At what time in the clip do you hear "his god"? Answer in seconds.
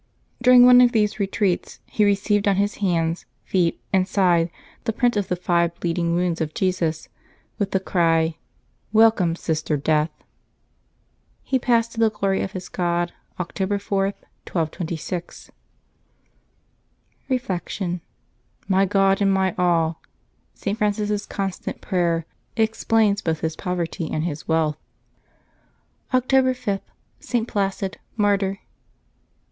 12.53-13.13